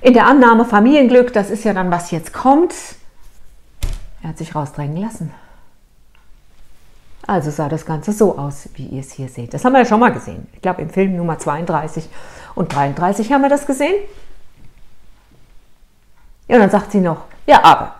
in 0.00 0.12
der 0.12 0.28
Annahme 0.28 0.64
Familienglück, 0.64 1.32
das 1.32 1.50
ist 1.50 1.64
ja 1.64 1.72
dann, 1.72 1.90
was 1.90 2.12
jetzt 2.12 2.32
kommt, 2.32 2.74
er 4.22 4.28
hat 4.28 4.38
sich 4.38 4.54
rausdrängen 4.54 4.98
lassen. 4.98 5.32
Also 7.26 7.50
sah 7.50 7.68
das 7.68 7.86
Ganze 7.86 8.12
so 8.12 8.36
aus, 8.38 8.68
wie 8.74 8.86
ihr 8.86 9.00
es 9.00 9.12
hier 9.12 9.28
seht. 9.28 9.54
Das 9.54 9.64
haben 9.64 9.72
wir 9.72 9.80
ja 9.80 9.86
schon 9.86 10.00
mal 10.00 10.12
gesehen. 10.12 10.46
Ich 10.52 10.62
glaube, 10.62 10.82
im 10.82 10.90
Film 10.90 11.16
Nummer 11.16 11.38
32 11.38 12.08
und 12.54 12.72
33 12.74 13.32
haben 13.32 13.42
wir 13.42 13.48
das 13.48 13.66
gesehen. 13.66 13.94
Ja, 16.48 16.56
und 16.56 16.62
dann 16.62 16.70
sagt 16.70 16.92
sie 16.92 17.00
noch, 17.00 17.22
ja, 17.46 17.64
aber 17.64 17.94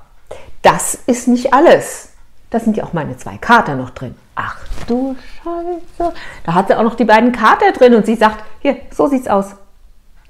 das 0.63 0.95
ist 1.07 1.29
nicht 1.29 1.55
alles. 1.55 2.11
Da 2.51 2.61
sind 2.61 2.77
ja 2.77 2.85
auch 2.85 2.93
meine 2.93 3.17
zwei 3.17 3.39
Kater 3.39 3.75
noch 3.75 3.91
drin. 3.91 4.15
Ach 4.35 4.59
du 4.87 5.17
Scheiße. 5.43 6.13
Da 6.45 6.55
hat 6.55 6.69
sie 6.69 6.75
auch 6.77 6.83
noch 6.83 6.95
die 6.95 7.05
beiden 7.05 7.33
Kater 7.33 7.73
drin 7.73 7.95
und 7.95 8.07
sie 8.07 8.17
sagt, 8.17 8.45
hier, 8.61 8.77
so 8.91 9.07
sieht's 9.07 9.29
aus. 9.29 9.57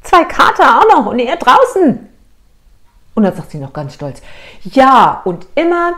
Zwei 0.03 0.25
Kater 0.25 0.79
auch 0.79 0.97
noch 0.97 1.07
und 1.07 1.19
er 1.19 1.37
draußen. 1.37 2.09
Und 3.15 3.23
dann 3.23 3.35
sagt 3.35 3.51
sie 3.51 3.59
noch 3.59 3.73
ganz 3.73 3.95
stolz, 3.95 4.23
ja, 4.63 5.23
und 5.25 5.47
immer, 5.55 5.93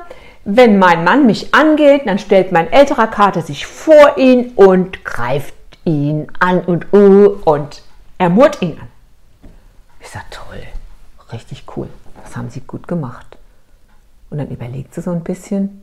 wenn 0.48 0.78
mein 0.78 1.02
Mann 1.02 1.26
mich 1.26 1.52
angeht, 1.52 2.02
dann 2.06 2.20
stellt 2.20 2.52
mein 2.52 2.72
älterer 2.72 3.08
Kater 3.08 3.42
sich 3.42 3.66
vor 3.66 4.16
ihn 4.16 4.52
und 4.54 5.04
greift 5.04 5.54
ihn 5.84 6.28
an 6.38 6.60
und 6.60 6.92
uh, 6.92 7.40
und 7.44 7.82
ermurrt 8.16 8.62
ihn 8.62 8.78
an. 8.80 8.88
Ich 10.00 10.08
sage, 10.08 10.26
toll, 10.30 10.62
richtig 11.32 11.64
cool, 11.76 11.88
das 12.22 12.36
haben 12.36 12.48
sie 12.48 12.60
gut 12.60 12.86
gemacht. 12.86 13.36
Und 14.30 14.38
dann 14.38 14.48
überlegt 14.48 14.94
sie 14.94 15.02
so 15.02 15.10
ein 15.10 15.24
bisschen, 15.24 15.82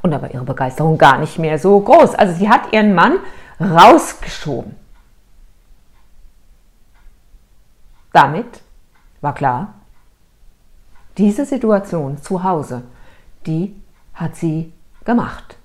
Und 0.00 0.12
da 0.12 0.22
war 0.22 0.32
ihre 0.32 0.44
Begeisterung 0.44 0.96
gar 0.96 1.18
nicht 1.18 1.38
mehr 1.38 1.58
so 1.58 1.78
groß. 1.78 2.14
Also 2.14 2.34
sie 2.34 2.48
hat 2.48 2.72
ihren 2.72 2.94
Mann 2.94 3.18
rausgeschoben. 3.60 4.74
Damit 8.14 8.62
war 9.20 9.34
klar, 9.34 9.74
diese 11.18 11.44
Situation 11.44 12.16
zu 12.22 12.42
Hause, 12.42 12.82
die 13.46 13.74
hat 14.14 14.36
sie 14.36 14.72
gemacht. 15.04 15.56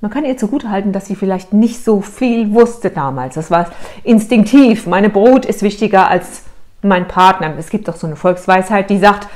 Man 0.00 0.10
kann 0.10 0.24
ihr 0.24 0.36
zugutehalten, 0.36 0.92
dass 0.92 1.06
sie 1.06 1.16
vielleicht 1.16 1.52
nicht 1.52 1.82
so 1.82 2.00
viel 2.00 2.52
wusste 2.52 2.90
damals. 2.90 3.34
Das 3.34 3.50
war 3.50 3.70
instinktiv. 4.04 4.86
Meine 4.86 5.08
Brot 5.08 5.46
ist 5.46 5.62
wichtiger 5.62 6.08
als 6.08 6.42
mein 6.82 7.08
Partner. 7.08 7.54
Es 7.58 7.70
gibt 7.70 7.88
doch 7.88 7.96
so 7.96 8.06
eine 8.06 8.16
Volksweisheit, 8.16 8.90
die 8.90 8.98
sagt, 8.98 9.28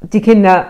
die 0.00 0.20
Kinder 0.20 0.68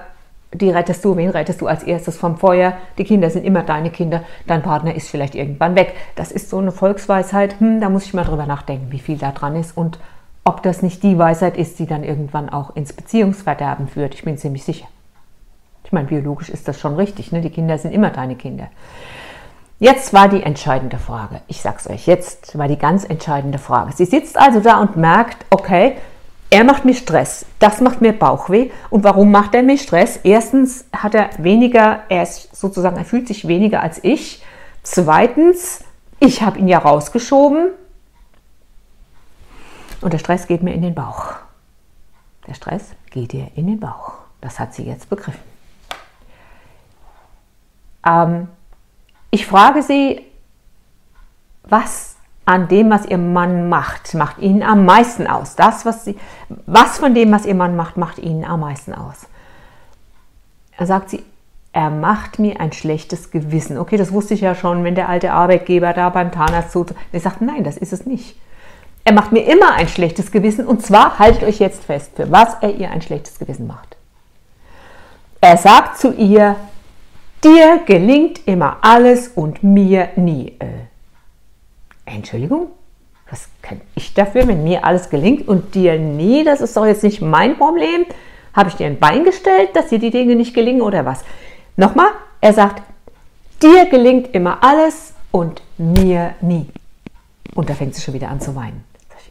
die 0.54 0.70
rettest 0.70 1.04
du. 1.04 1.16
Wen 1.16 1.30
rettest 1.30 1.60
du 1.60 1.66
als 1.66 1.82
erstes 1.82 2.16
vom 2.16 2.36
Feuer? 2.36 2.74
Die 2.98 3.04
Kinder 3.04 3.30
sind 3.30 3.44
immer 3.44 3.62
deine 3.62 3.90
Kinder. 3.90 4.22
Dein 4.46 4.62
Partner 4.62 4.94
ist 4.94 5.08
vielleicht 5.08 5.34
irgendwann 5.34 5.76
weg. 5.76 5.94
Das 6.14 6.30
ist 6.30 6.50
so 6.50 6.58
eine 6.58 6.72
Volksweisheit. 6.72 7.58
Hm, 7.60 7.80
da 7.80 7.88
muss 7.88 8.04
ich 8.04 8.14
mal 8.14 8.24
drüber 8.24 8.46
nachdenken, 8.46 8.88
wie 8.90 8.98
viel 8.98 9.18
da 9.18 9.32
dran 9.32 9.56
ist 9.56 9.76
und 9.76 9.98
ob 10.44 10.62
das 10.62 10.82
nicht 10.82 11.02
die 11.04 11.18
Weisheit 11.18 11.56
ist, 11.56 11.78
die 11.78 11.86
dann 11.86 12.02
irgendwann 12.02 12.48
auch 12.48 12.74
ins 12.74 12.92
Beziehungsverderben 12.92 13.86
führt. 13.86 14.14
Ich 14.14 14.24
bin 14.24 14.36
ziemlich 14.36 14.64
sicher. 14.64 14.86
Ich 15.92 15.94
meine, 15.94 16.08
biologisch 16.08 16.48
ist 16.48 16.66
das 16.68 16.80
schon 16.80 16.94
richtig. 16.96 17.32
Ne? 17.32 17.42
Die 17.42 17.50
Kinder 17.50 17.76
sind 17.76 17.92
immer 17.92 18.08
deine 18.08 18.34
Kinder. 18.34 18.68
Jetzt 19.78 20.14
war 20.14 20.30
die 20.30 20.42
entscheidende 20.42 20.96
Frage. 20.96 21.42
Ich 21.48 21.60
sag's 21.60 21.86
euch, 21.86 22.06
jetzt 22.06 22.56
war 22.56 22.66
die 22.66 22.78
ganz 22.78 23.04
entscheidende 23.04 23.58
Frage. 23.58 23.92
Sie 23.92 24.06
sitzt 24.06 24.38
also 24.38 24.60
da 24.60 24.80
und 24.80 24.96
merkt, 24.96 25.44
okay, 25.50 25.96
er 26.48 26.64
macht 26.64 26.86
mir 26.86 26.94
Stress. 26.94 27.44
Das 27.58 27.82
macht 27.82 28.00
mir 28.00 28.14
Bauchweh. 28.14 28.70
Und 28.88 29.04
warum 29.04 29.30
macht 29.30 29.54
er 29.54 29.62
mir 29.62 29.76
Stress? 29.76 30.18
Erstens 30.24 30.86
hat 30.96 31.14
er 31.14 31.28
weniger, 31.36 32.04
er 32.08 32.22
ist 32.22 32.56
sozusagen, 32.56 32.96
er 32.96 33.04
fühlt 33.04 33.28
sich 33.28 33.46
weniger 33.46 33.82
als 33.82 34.02
ich. 34.02 34.42
Zweitens, 34.82 35.84
ich 36.20 36.40
habe 36.40 36.58
ihn 36.58 36.68
ja 36.68 36.78
rausgeschoben. 36.78 37.66
Und 40.00 40.14
der 40.14 40.18
Stress 40.18 40.46
geht 40.46 40.62
mir 40.62 40.72
in 40.72 40.80
den 40.80 40.94
Bauch. 40.94 41.34
Der 42.46 42.54
Stress 42.54 42.92
geht 43.10 43.34
ihr 43.34 43.48
in 43.56 43.66
den 43.66 43.78
Bauch. 43.78 44.14
Das 44.40 44.58
hat 44.58 44.72
sie 44.72 44.84
jetzt 44.84 45.10
begriffen. 45.10 45.51
Ähm, 48.06 48.48
ich 49.30 49.46
frage 49.46 49.82
sie, 49.82 50.20
was 51.64 52.16
an 52.44 52.68
dem, 52.68 52.90
was 52.90 53.06
ihr 53.06 53.18
Mann 53.18 53.68
macht, 53.68 54.14
macht 54.14 54.38
ihnen 54.38 54.62
am 54.62 54.84
meisten 54.84 55.26
aus. 55.26 55.54
Das, 55.54 55.86
was, 55.86 56.04
sie, 56.04 56.18
was 56.66 56.98
von 56.98 57.14
dem, 57.14 57.30
was 57.32 57.46
ihr 57.46 57.54
Mann 57.54 57.76
macht, 57.76 57.96
macht 57.96 58.18
ihnen 58.18 58.44
am 58.44 58.60
meisten 58.60 58.92
aus. 58.92 59.26
Er 60.76 60.86
sagt 60.86 61.10
sie, 61.10 61.22
er 61.72 61.90
macht 61.90 62.38
mir 62.38 62.60
ein 62.60 62.72
schlechtes 62.72 63.30
Gewissen. 63.30 63.78
Okay, 63.78 63.96
das 63.96 64.12
wusste 64.12 64.34
ich 64.34 64.40
ja 64.40 64.54
schon, 64.54 64.84
wenn 64.84 64.94
der 64.94 65.08
alte 65.08 65.32
Arbeitgeber 65.32 65.92
da 65.92 66.10
beim 66.10 66.32
Zahnarzt 66.32 66.72
tut. 66.72 66.94
Er 67.12 67.20
sagt, 67.20 67.40
nein, 67.40 67.64
das 67.64 67.76
ist 67.76 67.92
es 67.92 68.04
nicht. 68.04 68.36
Er 69.04 69.12
macht 69.12 69.32
mir 69.32 69.44
immer 69.44 69.72
ein 69.72 69.88
schlechtes 69.88 70.30
Gewissen 70.30 70.66
und 70.66 70.84
zwar, 70.84 71.18
haltet 71.18 71.44
euch 71.44 71.58
jetzt 71.58 71.84
fest, 71.84 72.12
für 72.14 72.30
was 72.30 72.56
er 72.60 72.74
ihr 72.74 72.90
ein 72.90 73.02
schlechtes 73.02 73.38
Gewissen 73.38 73.66
macht. 73.66 73.96
Er 75.40 75.56
sagt 75.56 75.98
zu 75.98 76.12
ihr, 76.12 76.56
dir 77.44 77.80
gelingt 77.86 78.46
immer 78.46 78.78
alles 78.82 79.28
und 79.28 79.62
mir 79.62 80.10
nie. 80.16 80.54
Äh, 80.58 80.66
Entschuldigung, 82.04 82.68
was 83.30 83.48
kann 83.62 83.80
ich 83.94 84.14
dafür, 84.14 84.46
wenn 84.46 84.64
mir 84.64 84.84
alles 84.84 85.10
gelingt 85.10 85.48
und 85.48 85.74
dir 85.74 85.98
nie? 85.98 86.44
Das 86.44 86.60
ist 86.60 86.76
doch 86.76 86.86
jetzt 86.86 87.02
nicht 87.02 87.20
mein 87.20 87.56
Problem. 87.56 88.04
Habe 88.54 88.68
ich 88.68 88.74
dir 88.74 88.86
ein 88.86 88.98
Bein 88.98 89.24
gestellt, 89.24 89.70
dass 89.74 89.88
dir 89.88 89.98
die 89.98 90.10
Dinge 90.10 90.36
nicht 90.36 90.54
gelingen 90.54 90.82
oder 90.82 91.06
was? 91.06 91.24
Nochmal, 91.76 92.10
er 92.40 92.52
sagt, 92.52 92.82
dir 93.62 93.86
gelingt 93.86 94.34
immer 94.34 94.62
alles 94.62 95.14
und 95.30 95.62
mir 95.78 96.34
nie. 96.42 96.66
Und 97.54 97.70
da 97.70 97.74
fängt 97.74 97.94
sie 97.94 98.02
schon 98.02 98.14
wieder 98.14 98.28
an 98.28 98.40
zu 98.40 98.54
weinen. 98.54 98.84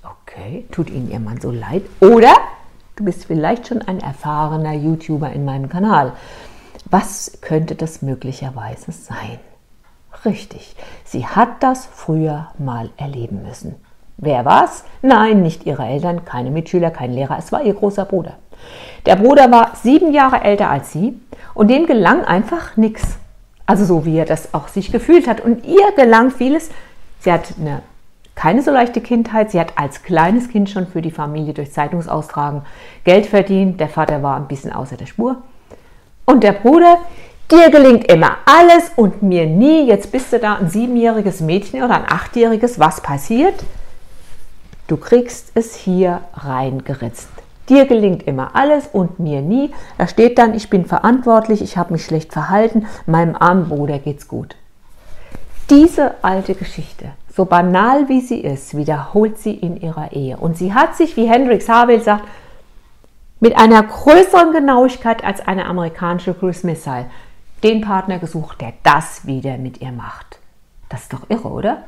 Okay, 0.03 0.65
tut 0.71 0.89
Ihnen 0.89 1.11
Ihr 1.11 1.19
Mann 1.19 1.41
so 1.41 1.51
leid? 1.51 1.83
Oder 1.99 2.33
du 2.95 3.03
bist 3.03 3.25
vielleicht 3.25 3.67
schon 3.67 3.81
ein 3.81 3.99
erfahrener 3.99 4.73
YouTuber 4.73 5.31
in 5.31 5.43
meinem 5.45 5.67
Kanal. 5.69 6.13
Was 6.91 7.39
könnte 7.39 7.75
das 7.75 8.01
möglicherweise 8.01 8.91
sein? 8.91 9.39
Richtig, 10.25 10.75
sie 11.05 11.25
hat 11.25 11.63
das 11.63 11.85
früher 11.85 12.49
mal 12.57 12.89
erleben 12.97 13.43
müssen. 13.43 13.75
Wer 14.17 14.43
war's? 14.43 14.83
Nein, 15.01 15.41
nicht 15.41 15.65
ihre 15.65 15.85
Eltern, 15.85 16.25
keine 16.25 16.51
Mitschüler, 16.51 16.91
kein 16.91 17.13
Lehrer, 17.13 17.37
es 17.39 17.53
war 17.53 17.63
ihr 17.63 17.75
großer 17.75 18.03
Bruder. 18.03 18.33
Der 19.05 19.15
Bruder 19.15 19.49
war 19.49 19.71
sieben 19.81 20.13
Jahre 20.13 20.41
älter 20.43 20.69
als 20.69 20.91
sie 20.91 21.17
und 21.53 21.69
dem 21.69 21.85
gelang 21.85 22.25
einfach 22.25 22.75
nichts. 22.75 23.17
Also 23.65 23.85
so 23.85 24.05
wie 24.05 24.17
er 24.17 24.25
das 24.25 24.53
auch 24.53 24.67
sich 24.67 24.91
gefühlt 24.91 25.29
hat. 25.29 25.39
Und 25.39 25.65
ihr 25.65 25.93
gelang 25.95 26.29
vieles. 26.29 26.71
Sie 27.19 27.31
hat 27.31 27.53
eine, 27.57 27.83
keine 28.35 28.63
so 28.63 28.69
leichte 28.69 28.99
Kindheit. 28.99 29.51
Sie 29.51 29.61
hat 29.61 29.77
als 29.77 30.03
kleines 30.03 30.49
Kind 30.49 30.69
schon 30.69 30.87
für 30.87 31.01
die 31.01 31.09
Familie 31.09 31.53
durch 31.53 31.71
Zeitungsaustragen 31.71 32.63
Geld 33.05 33.27
verdient. 33.27 33.79
Der 33.79 33.87
Vater 33.87 34.21
war 34.21 34.35
ein 34.35 34.49
bisschen 34.49 34.73
außer 34.73 34.97
der 34.97 35.05
Spur. 35.05 35.41
Und 36.25 36.43
der 36.43 36.53
Bruder, 36.53 36.99
Dir 37.51 37.69
gelingt 37.69 38.09
immer 38.09 38.37
alles 38.45 38.93
und 38.95 39.21
mir 39.21 39.45
nie. 39.45 39.85
Jetzt 39.85 40.13
bist 40.13 40.31
du 40.31 40.39
da 40.39 40.55
ein 40.55 40.69
siebenjähriges 40.69 41.41
Mädchen 41.41 41.83
oder 41.83 41.95
ein 41.95 42.05
achtjähriges. 42.07 42.79
Was 42.79 43.01
passiert? 43.01 43.55
Du 44.87 44.95
kriegst 44.95 45.51
es 45.53 45.75
hier 45.75 46.21
reingeritzt. 46.33 47.27
Dir 47.67 47.85
gelingt 47.87 48.23
immer 48.23 48.55
alles 48.55 48.87
und 48.93 49.19
mir 49.19 49.41
nie. 49.41 49.71
Da 49.97 50.07
steht 50.07 50.37
dann, 50.37 50.53
ich 50.53 50.69
bin 50.69 50.85
verantwortlich, 50.85 51.61
ich 51.61 51.75
habe 51.75 51.91
mich 51.91 52.05
schlecht 52.05 52.31
verhalten, 52.31 52.87
meinem 53.05 53.35
armen 53.35 53.67
Bruder 53.67 53.99
geht's 53.99 54.29
gut. 54.29 54.55
Diese 55.69 56.13
alte 56.21 56.55
Geschichte, 56.55 57.07
so 57.35 57.43
banal 57.43 58.07
wie 58.07 58.21
sie 58.21 58.39
ist, 58.39 58.77
wiederholt 58.77 59.37
sie 59.37 59.55
in 59.55 59.75
ihrer 59.81 60.13
Ehe. 60.13 60.37
Und 60.37 60.57
sie 60.57 60.73
hat 60.73 60.95
sich, 60.95 61.17
wie 61.17 61.27
Hendrix 61.27 61.67
Harville 61.67 62.01
sagt, 62.01 62.23
mit 63.41 63.57
einer 63.57 63.83
größeren 63.83 64.53
Genauigkeit 64.53 65.25
als 65.25 65.45
eine 65.45 65.65
amerikanische 65.65 66.33
Cruise 66.33 66.65
Missile 66.65 67.07
den 67.63 67.81
Partner 67.81 68.19
gesucht, 68.19 68.61
der 68.61 68.73
das 68.83 69.25
wieder 69.25 69.57
mit 69.57 69.81
ihr 69.81 69.91
macht. 69.91 70.39
Das 70.89 71.01
ist 71.03 71.13
doch 71.13 71.29
irre, 71.29 71.49
oder? 71.49 71.83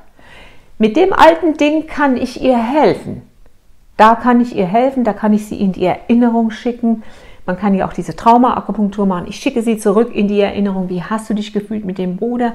Mit 0.78 0.98
dem 0.98 1.14
alten 1.14 1.56
Ding 1.56 1.88
kann 1.88 2.18
ich 2.18 2.42
ihr 2.42 2.58
helfen. 2.58 3.22
Da 3.98 4.16
kann 4.16 4.42
ich 4.42 4.56
ihr 4.56 4.66
helfen, 4.66 5.04
da 5.04 5.14
kann 5.14 5.34
ich 5.34 5.46
sie 5.46 5.60
in 5.60 5.72
die 5.72 5.86
Erinnerung 5.86 6.50
schicken. 6.50 7.04
Man 7.46 7.58
kann 7.58 7.76
ja 7.76 7.88
auch 7.88 7.94
diese 7.94 8.16
Trauma-Akupunktur 8.16 9.06
machen. 9.06 9.28
Ich 9.28 9.36
schicke 9.36 9.62
sie 9.62 9.78
zurück 9.78 10.14
in 10.14 10.28
die 10.28 10.40
Erinnerung. 10.40 10.90
Wie 10.90 11.04
hast 11.04 11.30
du 11.30 11.36
dich 11.36 11.54
gefühlt 11.54 11.86
mit 11.86 12.00
dem 12.00 12.18
Bruder? 12.18 12.54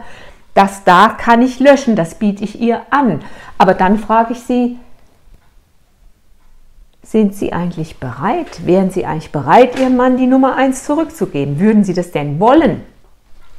Das 0.54 0.82
da 0.82 1.10
kann 1.10 1.40
ich 1.42 1.60
löschen, 1.60 1.94
das 1.94 2.16
biete 2.16 2.42
ich 2.42 2.60
ihr 2.60 2.80
an. 2.90 3.20
Aber 3.58 3.74
dann 3.74 3.98
frage 3.98 4.32
ich 4.32 4.40
sie, 4.40 4.78
sind 7.10 7.34
Sie 7.34 7.54
eigentlich 7.54 7.98
bereit? 7.98 8.66
Wären 8.66 8.90
Sie 8.90 9.06
eigentlich 9.06 9.32
bereit, 9.32 9.78
Ihrem 9.78 9.96
Mann 9.96 10.18
die 10.18 10.26
Nummer 10.26 10.56
1 10.56 10.84
zurückzugeben? 10.84 11.58
Würden 11.58 11.82
Sie 11.82 11.94
das 11.94 12.10
denn 12.10 12.38
wollen? 12.38 12.82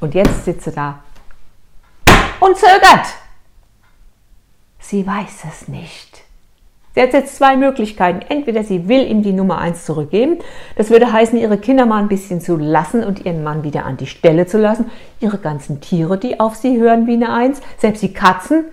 Und 0.00 0.14
jetzt 0.14 0.44
sitzt 0.44 0.64
sie 0.64 0.72
da 0.72 1.00
und 2.38 2.56
zögert. 2.56 3.06
Sie 4.78 5.06
weiß 5.06 5.44
es 5.48 5.68
nicht. 5.68 6.22
Sie 6.94 7.02
hat 7.02 7.12
jetzt 7.12 7.36
zwei 7.36 7.56
Möglichkeiten. 7.56 8.24
Entweder 8.28 8.64
sie 8.64 8.88
will 8.88 9.06
ihm 9.06 9.22
die 9.22 9.32
Nummer 9.32 9.58
1 9.58 9.84
zurückgeben. 9.84 10.38
Das 10.76 10.90
würde 10.90 11.12
heißen, 11.12 11.38
ihre 11.38 11.58
Kinder 11.58 11.86
mal 11.86 11.98
ein 11.98 12.08
bisschen 12.08 12.40
zu 12.40 12.56
lassen 12.56 13.04
und 13.04 13.24
ihren 13.26 13.44
Mann 13.44 13.62
wieder 13.62 13.84
an 13.84 13.96
die 13.96 14.06
Stelle 14.06 14.46
zu 14.46 14.58
lassen. 14.58 14.90
Ihre 15.20 15.38
ganzen 15.38 15.80
Tiere, 15.80 16.18
die 16.18 16.40
auf 16.40 16.56
sie 16.56 16.80
hören 16.80 17.06
wie 17.06 17.14
eine 17.14 17.32
1, 17.32 17.60
selbst 17.78 18.02
die 18.02 18.12
Katzen 18.12 18.64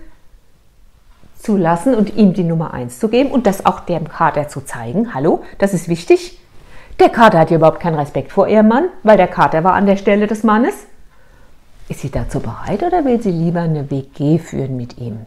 zu 1.48 1.56
lassen 1.56 1.94
und 1.94 2.14
ihm 2.14 2.34
die 2.34 2.44
Nummer 2.44 2.74
1 2.74 2.98
zu 2.98 3.08
geben 3.08 3.30
und 3.30 3.46
das 3.46 3.64
auch 3.64 3.80
dem 3.80 4.06
Kater 4.06 4.48
zu 4.48 4.60
zeigen. 4.60 5.14
Hallo, 5.14 5.44
das 5.56 5.72
ist 5.72 5.88
wichtig. 5.88 6.38
Der 7.00 7.08
Kater 7.08 7.38
hat 7.38 7.50
ja 7.50 7.56
überhaupt 7.56 7.80
keinen 7.80 7.94
Respekt 7.94 8.32
vor 8.32 8.48
ihrem 8.48 8.68
Mann, 8.68 8.90
weil 9.02 9.16
der 9.16 9.28
Kater 9.28 9.64
war 9.64 9.72
an 9.72 9.86
der 9.86 9.96
Stelle 9.96 10.26
des 10.26 10.42
Mannes. 10.42 10.74
Ist 11.88 12.00
sie 12.00 12.10
dazu 12.10 12.40
bereit 12.40 12.82
oder 12.82 13.06
will 13.06 13.22
sie 13.22 13.30
lieber 13.30 13.60
eine 13.60 13.90
WG 13.90 14.38
führen 14.38 14.76
mit 14.76 14.98
ihm? 14.98 15.20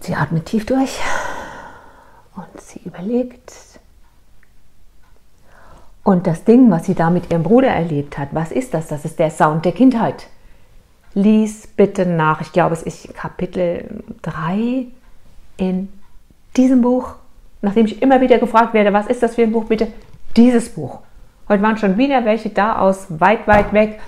Sie 0.00 0.14
atmet 0.14 0.44
tief 0.44 0.66
durch 0.66 1.00
und 2.36 2.60
sie 2.60 2.82
überlegt. 2.84 3.54
Und 6.04 6.26
das 6.26 6.44
Ding, 6.44 6.70
was 6.70 6.84
sie 6.84 6.94
da 6.94 7.08
mit 7.08 7.32
ihrem 7.32 7.44
Bruder 7.44 7.68
erlebt 7.68 8.18
hat, 8.18 8.28
was 8.32 8.52
ist 8.52 8.74
das? 8.74 8.88
Das 8.88 9.06
ist 9.06 9.18
der 9.18 9.30
Sound 9.30 9.64
der 9.64 9.72
Kindheit. 9.72 10.26
Lies 11.14 11.66
bitte 11.66 12.06
nach, 12.06 12.40
ich 12.40 12.52
glaube, 12.52 12.74
es 12.74 12.82
ist 12.82 13.14
Kapitel 13.14 14.02
3 14.22 14.86
in 15.56 15.88
diesem 16.56 16.82
Buch. 16.82 17.14
Nachdem 17.62 17.86
ich 17.86 18.00
immer 18.00 18.20
wieder 18.20 18.38
gefragt 18.38 18.74
werde, 18.74 18.92
was 18.92 19.06
ist 19.06 19.22
das 19.22 19.34
für 19.34 19.42
ein 19.42 19.52
Buch, 19.52 19.64
bitte 19.64 19.88
dieses 20.36 20.70
Buch. 20.70 21.00
Heute 21.48 21.62
waren 21.62 21.76
schon 21.76 21.98
wieder 21.98 22.24
welche 22.24 22.48
da 22.48 22.78
aus 22.78 23.06
weit, 23.08 23.46
weit 23.48 23.72
weg. 23.72 24.00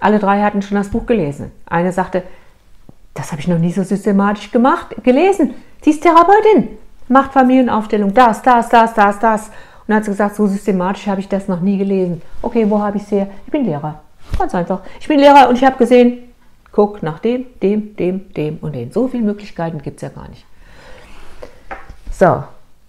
Alle 0.00 0.18
drei 0.18 0.42
hatten 0.42 0.62
schon 0.62 0.78
das 0.78 0.88
Buch 0.88 1.04
gelesen. 1.06 1.52
Eine 1.66 1.92
sagte, 1.92 2.22
das 3.14 3.30
habe 3.30 3.40
ich 3.40 3.48
noch 3.48 3.58
nie 3.58 3.72
so 3.72 3.82
systematisch 3.82 4.50
gemacht, 4.50 4.94
gelesen. 5.02 5.54
Sie 5.82 5.90
ist 5.90 6.02
Therapeutin, 6.02 6.68
macht 7.08 7.32
Familienaufstellung, 7.32 8.14
das, 8.14 8.40
das, 8.42 8.68
das, 8.68 8.94
das, 8.94 9.18
das. 9.18 9.50
dann 9.86 9.96
hat 9.96 10.04
sie 10.04 10.10
gesagt, 10.10 10.36
so 10.36 10.46
systematisch 10.46 11.06
habe 11.08 11.20
ich 11.20 11.28
das 11.28 11.46
noch 11.46 11.60
nie 11.60 11.76
gelesen. 11.76 12.22
Okay, 12.40 12.68
wo 12.68 12.80
habe 12.80 12.96
ich 12.96 13.02
es 13.02 13.10
her? 13.10 13.28
Ich 13.44 13.52
bin 13.52 13.64
Lehrer. 13.64 14.00
Ganz 14.38 14.54
einfach. 14.54 14.80
Ich 15.00 15.08
bin 15.08 15.18
Lehrer 15.18 15.48
und 15.48 15.56
ich 15.56 15.64
habe 15.64 15.76
gesehen, 15.76 16.27
guck 16.78 17.02
nach 17.02 17.18
dem, 17.18 17.46
dem, 17.60 17.96
dem, 17.96 18.32
dem 18.34 18.58
und 18.58 18.72
dem. 18.76 18.92
So 18.92 19.08
viele 19.08 19.24
Möglichkeiten 19.24 19.82
gibt 19.82 19.96
es 19.96 20.02
ja 20.02 20.10
gar 20.10 20.28
nicht. 20.28 20.46
So, 22.12 22.44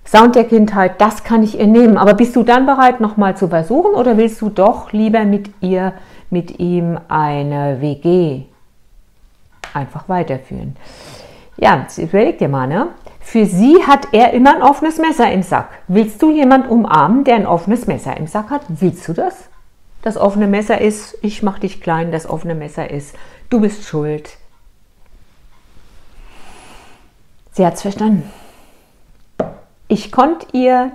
Sound 0.05 0.35
der 0.35 0.43
Kindheit, 0.43 1.01
das 1.01 1.23
kann 1.23 1.41
ich 1.41 1.57
ihr 1.57 1.65
nehmen. 1.65 1.97
Aber 1.97 2.13
bist 2.13 2.35
du 2.35 2.43
dann 2.43 2.67
bereit, 2.67 2.99
nochmal 2.99 3.35
zu 3.35 3.47
versuchen 3.47 3.95
oder 3.95 4.15
willst 4.15 4.41
du 4.41 4.49
doch 4.49 4.91
lieber 4.91 5.25
mit 5.25 5.49
ihr, 5.61 5.93
mit 6.29 6.59
ihm 6.59 6.99
eine 7.07 7.81
WG 7.81 8.43
einfach 9.73 10.07
weiterführen? 10.07 10.75
Ja, 11.57 11.87
überleg 11.97 12.37
dir 12.37 12.47
mal, 12.47 12.67
ne? 12.67 12.89
Für 13.19 13.47
sie 13.47 13.83
hat 13.87 14.09
er 14.11 14.33
immer 14.33 14.55
ein 14.55 14.61
offenes 14.61 14.99
Messer 14.99 15.31
im 15.31 15.41
Sack. 15.41 15.69
Willst 15.87 16.21
du 16.21 16.29
jemanden 16.29 16.69
umarmen, 16.69 17.23
der 17.23 17.37
ein 17.37 17.47
offenes 17.47 17.87
Messer 17.87 18.15
im 18.17 18.27
Sack 18.27 18.51
hat? 18.51 18.61
Willst 18.67 19.07
du 19.07 19.13
das? 19.13 19.49
Das 20.03 20.15
offene 20.15 20.45
Messer 20.45 20.79
ist, 20.79 21.17
ich 21.23 21.43
mach 21.43 21.57
dich 21.59 21.81
klein, 21.81 22.11
das 22.11 22.29
offene 22.29 22.55
Messer 22.55 22.89
ist, 22.89 23.15
du 23.49 23.59
bist 23.59 23.83
schuld. 23.83 24.37
Sie 27.51 27.65
hat 27.65 27.75
es 27.75 27.81
verstanden. 27.81 28.29
Ich 29.87 30.11
konnte 30.11 30.45
ihr 30.55 30.91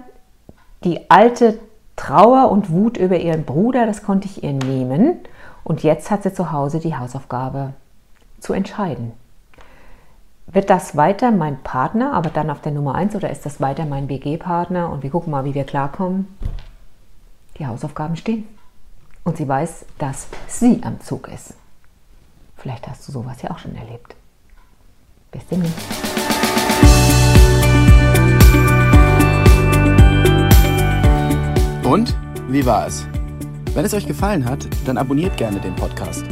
die 0.85 1.11
alte 1.11 1.59
Trauer 1.97 2.51
und 2.51 2.71
Wut 2.71 2.97
über 2.97 3.19
ihren 3.19 3.45
Bruder, 3.45 3.87
das 3.87 4.03
konnte 4.03 4.27
ich 4.27 4.43
ihr 4.43 4.53
nehmen. 4.53 5.19
Und 5.63 5.83
jetzt 5.83 6.11
hat 6.11 6.23
sie 6.23 6.33
zu 6.33 6.53
Hause 6.53 6.79
die 6.79 6.97
Hausaufgabe 6.97 7.75
zu 8.39 8.53
entscheiden. 8.53 9.13
Wird 10.47 10.71
das 10.71 10.97
weiter 10.97 11.31
mein 11.31 11.63
Partner, 11.63 12.13
aber 12.13 12.31
dann 12.31 12.51
auf 12.51 12.61
der 12.61 12.73
Nummer 12.73 12.95
1 12.95 13.17
oder 13.17 13.31
ist 13.31 13.47
das 13.47 13.61
weiter 13.61 13.87
mein 13.87 14.07
BG-Partner 14.07 14.91
und 14.91 15.03
wir 15.03 15.11
gucken 15.11 15.31
mal, 15.31 15.45
wie 15.45 15.55
wir 15.55 15.65
klarkommen? 15.65 16.29
Die 17.59 17.67
Hausaufgaben 17.67 18.17
stehen. 18.17 18.47
Und 19.25 19.39
sie 19.39 19.49
weiß, 19.49 19.87
dass 19.99 20.29
sie 20.47 20.83
am 20.85 21.01
Zug 21.01 21.29
ist. 21.29 21.55
Vielleicht 22.65 22.89
hast 22.89 23.07
du 23.07 23.13
sowas 23.13 23.43
ja 23.43 23.51
auch 23.51 23.59
schon 23.59 23.77
erlebt. 23.77 24.17
Bis 25.31 25.47
demnächst. 25.49 25.77
Und 31.85 32.17
wie 32.49 32.65
war 32.65 32.87
es? 32.87 33.07
Wenn 33.75 33.85
es 33.85 33.93
euch 33.93 34.07
gefallen 34.07 34.47
hat, 34.47 34.67
dann 34.87 34.97
abonniert 34.97 35.37
gerne 35.37 35.61
den 35.61 35.77
Podcast. 35.77 36.25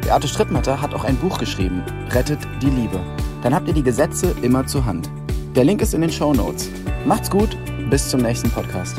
Beate 0.00 0.26
Strittmatter 0.26 0.80
hat 0.80 0.94
auch 0.94 1.04
ein 1.04 1.16
Buch 1.16 1.36
geschrieben, 1.36 1.82
Rettet 2.08 2.38
die 2.62 2.70
Liebe. 2.70 2.98
Dann 3.42 3.54
habt 3.54 3.68
ihr 3.68 3.74
die 3.74 3.82
Gesetze 3.82 4.34
immer 4.40 4.66
zur 4.66 4.86
Hand. 4.86 5.10
Der 5.54 5.64
Link 5.64 5.82
ist 5.82 5.92
in 5.92 6.00
den 6.00 6.10
Show 6.10 6.32
Notes. 6.32 6.70
Macht's 7.04 7.28
gut, 7.28 7.58
bis 7.90 8.08
zum 8.08 8.22
nächsten 8.22 8.50
Podcast. 8.50 8.96